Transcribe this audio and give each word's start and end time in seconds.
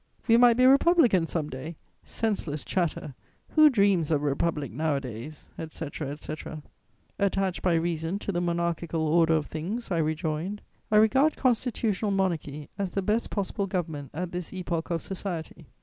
we 0.27 0.35
might 0.35 0.57
be 0.57 0.65
Republicans 0.65 1.29
some 1.29 1.47
day? 1.47 1.75
Senseless 2.03 2.63
chatter! 2.63 3.13
Who 3.49 3.69
dreams 3.69 4.09
of 4.09 4.23
a 4.23 4.25
republic 4.25 4.71
nowadays?" 4.71 5.47
etc. 5.59 6.09
etc.: 6.09 6.63
"Attached 7.19 7.61
by 7.61 7.75
reason 7.75 8.17
to 8.17 8.31
the 8.31 8.41
monarchical 8.41 9.05
order 9.07 9.35
of 9.35 9.45
things," 9.45 9.91
I 9.91 9.99
rejoined, 9.99 10.63
"I 10.89 10.95
regard 10.95 11.37
constitutional 11.37 12.09
monarchy 12.09 12.67
as 12.79 12.89
the 12.89 13.03
best 13.03 13.29
possible 13.29 13.67
government 13.67 14.09
at 14.11 14.31
this 14.31 14.51
epoch 14.51 14.89
of 14.89 15.03
society. 15.03 15.67